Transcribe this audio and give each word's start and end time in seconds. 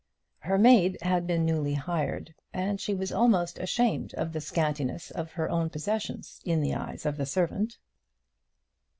Her 0.39 0.57
maid 0.57 0.97
had 1.03 1.27
been 1.27 1.45
newly 1.45 1.75
hired, 1.75 2.33
and 2.51 2.81
she 2.81 2.95
was 2.95 3.11
almost 3.11 3.59
ashamed 3.59 4.15
of 4.15 4.33
the 4.33 4.41
scantiness 4.41 5.11
of 5.11 5.33
her 5.33 5.47
own 5.47 5.69
possessions 5.69 6.41
in 6.43 6.59
the 6.59 6.73
eyes 6.73 7.05
of 7.05 7.17
her 7.19 7.25
servant. 7.25 7.77